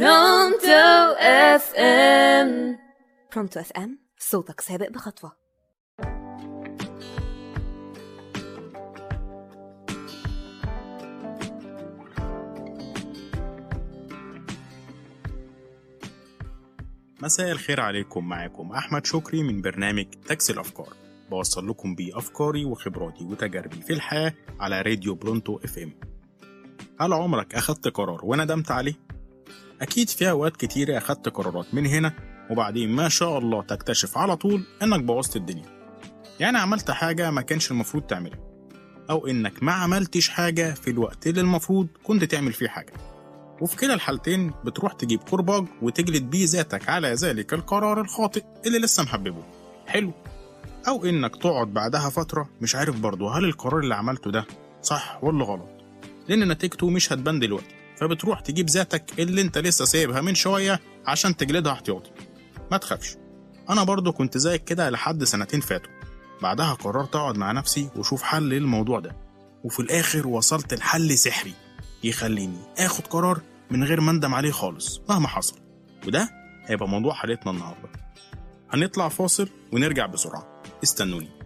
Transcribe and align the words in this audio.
Pronto 0.00 1.14
FM 1.18 2.78
Pronto 3.32 3.60
FM 3.60 3.98
صوتك 4.18 4.60
سابق 4.60 4.90
بخطوة. 4.90 5.32
مساء 17.22 17.50
الخير 17.50 17.80
عليكم 17.80 18.28
معاكم 18.28 18.72
أحمد 18.72 19.06
شكري 19.06 19.42
من 19.42 19.60
برنامج 19.62 20.06
تاكسي 20.28 20.52
الأفكار. 20.52 20.96
بوصل 21.30 21.68
لكم 21.68 21.94
بيه 21.94 22.18
أفكاري 22.18 22.64
وخبراتي 22.64 23.24
وتجاربي 23.24 23.82
في 23.82 23.92
الحياة 23.92 24.34
على 24.60 24.82
راديو 24.82 25.14
Pronto 25.14 25.60
FM 25.64 25.92
هل 27.00 27.12
عمرك 27.12 27.54
أخدت 27.54 27.88
قرار 27.88 28.20
وندمت 28.24 28.70
عليه؟ 28.70 29.09
أكيد 29.82 30.08
في 30.08 30.30
أوقات 30.30 30.56
كتيرة 30.56 30.98
أخدت 30.98 31.28
قرارات 31.28 31.74
من 31.74 31.86
هنا 31.86 32.12
وبعدين 32.50 32.90
ما 32.90 33.08
شاء 33.08 33.38
الله 33.38 33.62
تكتشف 33.62 34.18
على 34.18 34.36
طول 34.36 34.62
إنك 34.82 35.00
بوظت 35.00 35.36
الدنيا. 35.36 35.64
يعني 36.40 36.58
عملت 36.58 36.90
حاجة 36.90 37.30
ما 37.30 37.42
كانش 37.42 37.70
المفروض 37.70 38.02
تعملها 38.02 38.38
أو 39.10 39.26
إنك 39.26 39.62
ما 39.62 39.72
عملتش 39.72 40.28
حاجة 40.28 40.74
في 40.74 40.90
الوقت 40.90 41.26
اللي 41.26 41.40
المفروض 41.40 41.86
كنت 42.04 42.24
تعمل 42.24 42.52
فيه 42.52 42.68
حاجة. 42.68 42.92
وفي 43.60 43.76
كلا 43.76 43.94
الحالتين 43.94 44.52
بتروح 44.64 44.92
تجيب 44.92 45.22
كرباج 45.22 45.64
وتجلد 45.82 46.30
بيه 46.30 46.46
ذاتك 46.46 46.88
على 46.88 47.14
ذلك 47.14 47.52
القرار 47.54 48.00
الخاطئ 48.00 48.42
اللي 48.66 48.78
لسه 48.78 49.02
محببه. 49.02 49.42
حلو. 49.86 50.12
أو 50.88 51.04
إنك 51.04 51.36
تقعد 51.36 51.74
بعدها 51.74 52.08
فترة 52.10 52.48
مش 52.60 52.76
عارف 52.76 53.00
برضه 53.00 53.38
هل 53.38 53.44
القرار 53.44 53.80
اللي 53.80 53.94
عملته 53.94 54.30
ده 54.30 54.44
صح 54.82 55.18
ولا 55.24 55.44
غلط 55.44 55.68
لأن 56.28 56.48
نتيجته 56.48 56.90
مش 56.90 57.12
هتبان 57.12 57.38
دلوقتي. 57.38 57.79
فبتروح 58.00 58.40
تجيب 58.40 58.70
ذاتك 58.70 59.04
اللي 59.18 59.40
انت 59.40 59.58
لسه 59.58 59.84
سايبها 59.84 60.20
من 60.20 60.34
شوية 60.34 60.80
عشان 61.06 61.36
تجلدها 61.36 61.72
احتياطي. 61.72 62.10
ما 62.70 62.76
تخافش. 62.76 63.16
أنا 63.70 63.82
برضه 63.84 64.12
كنت 64.12 64.38
زيك 64.38 64.64
كده 64.64 64.90
لحد 64.90 65.24
سنتين 65.24 65.60
فاتوا. 65.60 65.92
بعدها 66.42 66.74
قررت 66.74 67.16
أقعد 67.16 67.36
مع 67.36 67.52
نفسي 67.52 67.88
وأشوف 67.96 68.22
حل 68.22 68.42
للموضوع 68.48 69.00
ده. 69.00 69.16
وفي 69.64 69.80
الآخر 69.80 70.26
وصلت 70.26 70.74
لحل 70.74 71.18
سحري 71.18 71.54
يخليني 72.04 72.58
آخد 72.78 73.06
قرار 73.06 73.40
من 73.70 73.84
غير 73.84 74.00
ما 74.00 74.10
أندم 74.10 74.34
عليه 74.34 74.50
خالص 74.50 75.00
مهما 75.08 75.28
حصل. 75.28 75.58
وده 76.06 76.30
هيبقى 76.66 76.88
موضوع 76.88 77.14
حلقتنا 77.14 77.52
النهارده. 77.52 77.88
هنطلع 78.70 79.08
فاصل 79.08 79.48
ونرجع 79.72 80.06
بسرعة. 80.06 80.62
استنوني. 80.82 81.39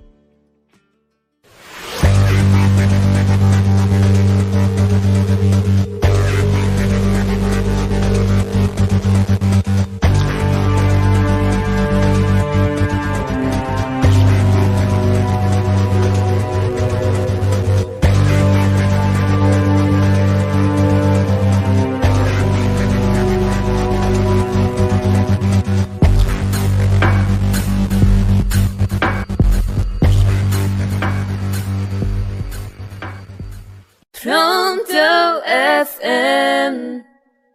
Pronto 34.39 35.41
FM. 35.47 37.03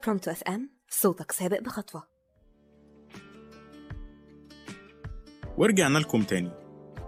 Pronto 0.06 0.31
FM 0.31 0.70
صوتك 0.89 1.31
سابق 1.31 1.59
بخطوة. 1.61 2.03
ورجعنا 5.57 5.97
لكم 6.00 6.23
تاني. 6.23 6.52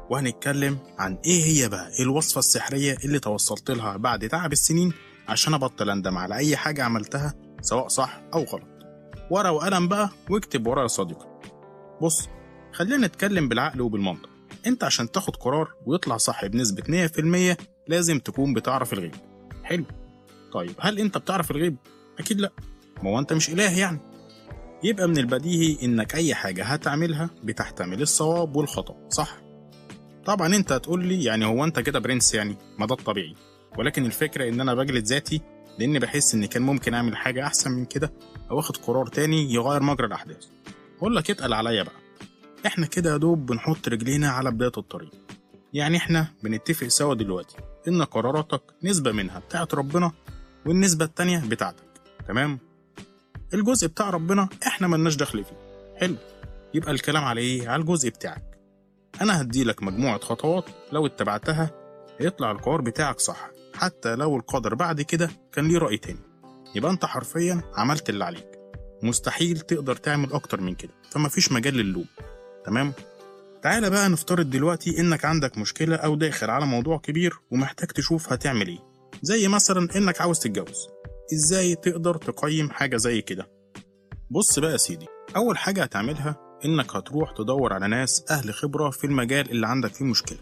وهنتكلم 0.10 0.78
عن 1.00 1.18
إيه 1.26 1.44
هي 1.46 1.70
بقى 1.70 1.90
الوصفة 2.00 2.40
السحرية 2.40 2.98
اللي 3.06 3.20
توصلت 3.20 3.72
لها 3.72 3.98
بعد 3.98 4.28
تعب 4.30 4.52
السنين 4.52 4.94
عشان 5.28 5.54
أبطل 5.54 5.90
أندم 5.90 6.18
على 6.18 6.36
أي 6.36 6.58
حاجة 6.58 6.84
عملتها 6.84 7.34
سواء 7.62 7.88
صح 7.88 8.22
أو 8.34 8.44
غلط. 8.44 8.68
ورقة 9.30 9.52
وقلم 9.52 9.88
بقى 9.88 10.10
واكتب 10.30 10.68
ورا 10.68 10.82
يا 10.82 10.88
صديقي. 10.88 11.40
بص 12.02 12.30
خلينا 12.74 13.08
نتكلم 13.08 13.50
بالعقل 13.50 13.82
وبالمنطق. 13.82 14.30
أنت 14.68 14.84
عشان 14.84 15.12
تاخد 15.12 15.36
قرار 15.36 15.74
ويطلع 15.86 16.18
صح 16.18 16.46
بنسبة 16.46 16.84
100% 17.54 17.58
لازم 17.88 18.20
تكون 18.20 18.54
بتعرف 18.54 18.94
الغيب. 18.94 19.16
حلو. 19.72 19.86
طيب 20.54 20.74
هل 20.80 21.00
انت 21.00 21.18
بتعرف 21.18 21.52
الغيب؟ 21.52 21.76
أكيد 22.20 22.40
لا. 22.42 22.52
ما 23.04 23.10
هو 23.10 23.20
انت 23.20 23.34
مش 23.34 23.50
إله 23.50 23.80
يعني. 23.80 24.00
يبقى 24.84 25.08
من 25.08 25.18
البديهي 25.18 25.86
إنك 25.86 26.16
أي 26.16 26.36
حاجة 26.36 26.64
هتعملها 26.64 27.30
بتحتمل 27.44 28.02
الصواب 28.02 28.56
والخطأ 28.56 28.96
صح؟ 29.10 29.38
طبعا 30.26 30.56
أنت 30.56 30.72
هتقول 30.72 31.06
لي 31.06 31.24
يعني 31.24 31.46
هو 31.46 31.64
أنت 31.64 31.80
كده 31.80 32.00
برنس 32.00 32.34
يعني 32.34 32.56
ما 32.80 32.86
ده 32.86 32.96
الطبيعي. 32.96 33.36
ولكن 33.78 34.06
الفكرة 34.06 34.50
إن 34.50 34.62
أنا 34.62 34.74
بجلد 34.74 35.06
ذاتي 35.06 35.42
لأن 35.80 36.00
بحس 36.00 36.36
ان 36.36 36.46
كان 36.46 36.62
ممكن 36.62 36.94
أعمل 36.94 37.18
حاجة 37.18 37.46
أحسن 37.46 37.72
من 37.72 37.86
كده 37.86 38.14
أو 38.52 38.60
أخد 38.60 38.78
قرار 38.78 39.08
تاني 39.08 39.54
يغير 39.54 39.84
مجرى 39.84 40.08
الأحداث. 40.08 40.46
أقول 40.98 41.16
لك 41.16 41.30
اتقل 41.32 41.54
عليا 41.54 41.84
بقى. 41.84 41.96
إحنا 42.66 42.86
كده 42.86 43.12
يا 43.12 43.18
دوب 43.18 43.46
بنحط 43.46 43.88
رجلينا 43.88 44.30
على 44.30 44.52
بداية 44.52 44.72
الطريق. 44.78 45.12
يعني 45.74 45.98
إحنا 45.98 46.28
بنتفق 46.44 46.88
سوا 46.88 47.14
دلوقتي. 47.16 47.58
إن 47.88 48.04
قراراتك 48.04 48.62
نسبة 48.84 49.12
منها 49.12 49.40
بتاعت 49.40 49.74
ربنا 49.74 50.12
والنسبة 50.66 51.06
التانية 51.06 51.40
بتاعتك. 51.48 51.84
تمام؟ 52.28 52.60
الجزء 53.54 53.88
بتاع 53.88 54.10
ربنا 54.10 54.50
إحنا 54.68 54.88
ملناش 54.88 55.16
دخل 55.16 55.44
فيه. 55.44 55.58
حلو. 56.00 56.16
يبقى 56.74 56.92
الكلام 56.92 57.24
على 57.24 57.42
إيه 57.42 57.70
على 57.70 57.82
الجزء 57.82 58.10
بتاعك. 58.10 58.58
أنا 59.22 59.42
هديلك 59.42 59.84
مجموعة 59.84 60.20
خطوات 60.20 60.66
لو 60.92 61.06
اتبعتها 61.06 61.72
هيطلع 62.20 62.52
القرار 62.52 62.82
بتاعك 62.82 63.20
صح 63.20 63.50
حتى 63.76 64.16
لو 64.16 64.36
القدر 64.36 64.76
بعد 64.76 65.02
كده 65.02 65.30
كان 65.54 65.68
ليه 65.68 65.78
رأي 65.78 65.98
تاني. 65.98 66.20
يبقى 66.76 66.92
أنت 66.92 67.06
حرفيا 67.06 67.62
عملت 67.76 68.10
اللي 68.10 68.24
عليك. 68.26 68.60
مستحيل 69.04 69.60
تقدر 69.60 69.96
تعمل 69.96 70.34
أكتر 70.34 70.62
من 70.62 70.76
كده. 70.76 70.92
فمفيش 71.10 71.52
مجال 71.52 71.74
للوم. 71.74 72.06
تمام؟ 72.66 72.94
تعالى 73.64 73.90
بقى 73.90 74.10
نفترض 74.10 74.50
دلوقتي 74.50 75.00
إنك 75.00 75.26
عندك 75.26 75.58
مشكلة 75.58 75.96
أو 75.96 76.16
داخل 76.16 76.50
على 76.50 76.66
موضوع 76.66 76.98
كبير 76.98 77.40
ومحتاج 77.52 77.88
تشوف 77.90 78.34
هتعمل 78.34 78.68
إيه. 78.68 78.80
زي 79.22 79.48
مثلا 79.48 79.88
إنك 79.96 80.22
عاوز 80.22 80.40
تتجوز. 80.40 80.88
إزاي 81.34 81.76
تقدر 81.76 82.18
تقيم 82.18 82.70
حاجة 82.70 82.98
زي 82.98 83.22
كده؟ 83.22 83.50
بص 84.32 84.60
بقى 84.60 84.72
يا 84.72 84.78
سيدي 84.78 85.06
أول 85.36 85.58
حاجة 85.58 85.84
هتعملها 85.84 86.36
إنك 86.66 86.96
هتروح 86.96 87.32
تدور 87.32 87.74
على 87.74 87.88
ناس 87.88 88.26
أهل 88.32 88.54
خبرة 88.54 88.90
في 88.90 89.04
المجال 89.08 89.52
اللي 89.52 89.68
عندك 89.68 89.94
فيه 89.94 90.06
مشكلة. 90.06 90.38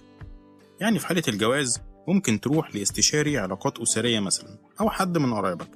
يعني 0.82 1.00
في 1.00 1.08
حالة 1.08 1.24
الجواز 1.28 1.80
ممكن 2.08 2.40
تروح 2.42 2.76
لاستشاري 2.76 3.38
علاقات 3.38 3.80
أسرية 3.80 4.20
مثلا 4.20 4.58
أو 4.82 4.90
حد 4.90 5.18
من 5.18 5.34
قرايبك. 5.34 5.68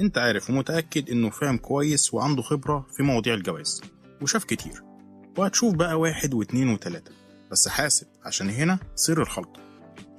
أنت 0.00 0.18
عارف 0.18 0.50
ومتأكد 0.50 1.10
إنه 1.10 1.30
فاهم 1.30 1.56
كويس 1.58 2.14
وعنده 2.14 2.42
خبرة 2.42 2.86
في 2.96 3.02
مواضيع 3.02 3.34
الجواز 3.34 3.82
وشاف 4.22 4.44
كتير. 4.44 4.89
وهتشوف 5.38 5.74
بقى 5.74 6.00
واحد 6.00 6.34
واتنين 6.34 6.68
وتلاتة. 6.68 7.12
بس 7.50 7.68
حاسب 7.68 8.06
عشان 8.24 8.50
هنا 8.50 8.78
سر 8.94 9.22
الخلطة 9.22 9.60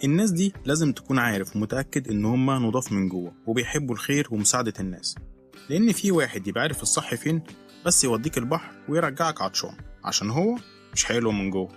الناس 0.04 0.32
دي 0.32 0.54
لازم 0.66 0.92
تكون 0.94 1.20
عارف 1.20 1.56
ومتأكد 1.56 2.08
إن 2.12 2.26
هما 2.26 2.60
نضاف 2.60 2.92
من 2.92 3.10
جوه 3.10 3.34
وبيحبوا 3.48 3.96
الخير 3.96 4.28
ومساعدة 4.32 4.74
الناس. 4.80 5.16
لأن 5.70 5.92
في 5.92 6.12
واحد 6.12 6.48
يبقى 6.48 6.62
عارف 6.62 6.82
الصح 6.82 7.16
فين 7.16 7.44
بس 7.86 8.04
يوديك 8.04 8.38
البحر 8.38 8.72
ويرجعك 8.90 9.42
عطشان 9.42 9.78
عشان 10.04 10.30
هو 10.30 10.56
مش 10.94 11.06
حلو 11.06 11.32
من 11.32 11.50
جوه. 11.50 11.70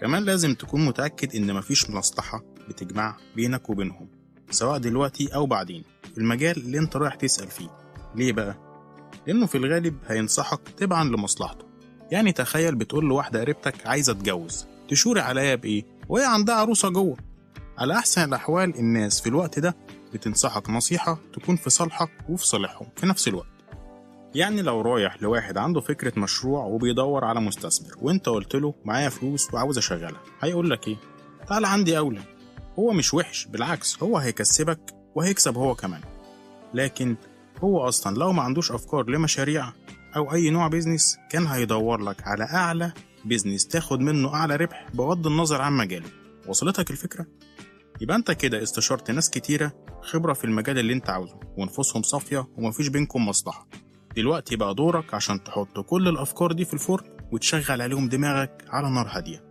كمان 0.00 0.22
لازم 0.22 0.54
تكون 0.54 0.84
متأكد 0.84 1.36
إن 1.36 1.54
مفيش 1.54 1.90
مصلحة 1.90 2.44
بتجمع 2.68 3.16
بينك 3.36 3.70
وبينهم 3.70 4.08
سواء 4.50 4.78
دلوقتي 4.78 5.34
أو 5.34 5.46
بعدين. 5.46 5.84
في 6.12 6.18
المجال 6.18 6.56
اللي 6.56 6.78
أنت 6.78 6.96
رايح 6.96 7.14
تسأل 7.14 7.48
فيه. 7.48 7.70
ليه 8.14 8.32
بقى؟ 8.32 8.56
لأنه 9.26 9.46
في 9.46 9.54
الغالب 9.58 9.96
هينصحك 10.06 10.60
تبعا 10.76 11.04
لمصلحته. 11.04 11.69
يعني 12.10 12.32
تخيل 12.32 12.74
بتقول 12.74 13.04
لواحدة 13.04 13.40
قريبتك 13.40 13.86
عايزة 13.86 14.12
اتجوز 14.12 14.66
تشوري 14.88 15.20
عليا 15.20 15.54
بإيه؟ 15.54 15.84
وهي 16.08 16.24
عندها 16.24 16.54
عروسة 16.54 16.88
جوه. 16.88 17.16
على 17.78 17.94
أحسن 17.94 18.24
الأحوال 18.24 18.78
الناس 18.78 19.20
في 19.20 19.28
الوقت 19.28 19.58
ده 19.58 19.76
بتنصحك 20.12 20.70
نصيحة 20.70 21.18
تكون 21.34 21.56
في 21.56 21.70
صالحك 21.70 22.10
وفي 22.28 22.46
صالحهم 22.46 22.86
في 22.96 23.06
نفس 23.06 23.28
الوقت. 23.28 23.46
يعني 24.34 24.62
لو 24.62 24.80
رايح 24.80 25.22
لواحد 25.22 25.58
عنده 25.58 25.80
فكرة 25.80 26.18
مشروع 26.18 26.64
وبيدور 26.64 27.24
على 27.24 27.40
مستثمر 27.40 27.94
وأنت 28.02 28.28
قلت 28.28 28.54
له 28.56 28.74
معايا 28.84 29.08
فلوس 29.08 29.54
وعاوز 29.54 29.78
أشغلها 29.78 30.20
هيقول 30.40 30.70
لك 30.70 30.88
إيه؟ 30.88 30.96
تعال 31.48 31.64
عندي 31.64 31.98
أولى. 31.98 32.20
هو 32.78 32.92
مش 32.92 33.14
وحش 33.14 33.46
بالعكس 33.46 34.02
هو 34.02 34.18
هيكسبك 34.18 34.80
وهيكسب 35.14 35.56
هو 35.56 35.74
كمان. 35.74 36.00
لكن 36.74 37.16
هو 37.64 37.88
أصلا 37.88 38.16
لو 38.16 38.32
ما 38.32 38.42
عندوش 38.42 38.72
أفكار 38.72 39.10
لمشاريع 39.10 39.72
أو 40.16 40.32
أي 40.34 40.50
نوع 40.50 40.68
بيزنس 40.68 41.18
كان 41.30 41.46
هيدور 41.46 42.00
لك 42.00 42.16
على 42.26 42.44
أعلى 42.44 42.92
بيزنس 43.24 43.66
تاخد 43.66 44.00
منه 44.00 44.34
أعلى 44.34 44.56
ربح 44.56 44.88
بغض 44.94 45.26
النظر 45.26 45.62
عن 45.62 45.72
مجاله. 45.72 46.08
وصلتك 46.48 46.90
الفكرة؟ 46.90 47.26
يبقى 48.00 48.16
أنت 48.16 48.30
كده 48.30 48.62
استشرت 48.62 49.10
ناس 49.10 49.30
كتيرة 49.30 49.72
خبرة 50.02 50.32
في 50.32 50.44
المجال 50.44 50.78
اللي 50.78 50.92
أنت 50.92 51.10
عاوزه 51.10 51.40
ونفوسهم 51.56 52.02
صافية 52.02 52.48
ومفيش 52.56 52.88
بينكم 52.88 53.26
مصلحة. 53.28 53.68
دلوقتي 54.16 54.56
بقى 54.56 54.74
دورك 54.74 55.14
عشان 55.14 55.44
تحط 55.44 55.78
كل 55.80 56.08
الأفكار 56.08 56.52
دي 56.52 56.64
في 56.64 56.74
الفرن 56.74 57.04
وتشغل 57.32 57.82
عليهم 57.82 58.08
دماغك 58.08 58.64
على 58.68 58.90
نار 58.90 59.06
هادية. 59.10 59.44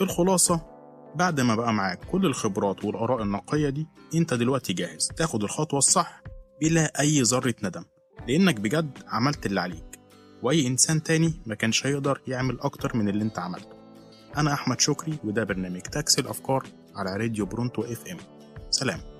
الخلاصة 0.00 0.66
بعد 1.14 1.40
ما 1.40 1.54
بقى 1.54 1.72
معاك 1.72 2.04
كل 2.04 2.26
الخبرات 2.26 2.84
والآراء 2.84 3.22
النقية 3.22 3.68
دي 3.68 3.86
أنت 4.14 4.34
دلوقتي 4.34 4.72
جاهز 4.72 5.08
تاخد 5.16 5.42
الخطوة 5.42 5.78
الصح 5.78 6.22
بلا 6.60 7.00
أي 7.00 7.22
ذرة 7.22 7.54
ندم. 7.62 7.84
لأنك 8.28 8.60
بجد 8.60 8.98
عملت 9.08 9.46
اللي 9.46 9.60
عليك. 9.60 9.98
وأي 10.42 10.66
إنسان 10.66 11.02
تاني 11.02 11.32
ما 11.46 11.54
كانش 11.54 11.86
هيقدر 11.86 12.20
يعمل 12.26 12.60
أكتر 12.60 12.96
من 12.96 13.08
اللي 13.08 13.24
أنت 13.24 13.38
عملته. 13.38 13.74
أنا 14.36 14.52
أحمد 14.52 14.80
شكري 14.80 15.18
وده 15.24 15.44
برنامج 15.44 15.80
تاكسي 15.80 16.20
الأفكار 16.20 16.66
على 16.94 17.16
راديو 17.16 17.46
برونتو 17.46 17.82
إف 17.82 18.06
إم. 18.06 18.16
سلام. 18.70 19.13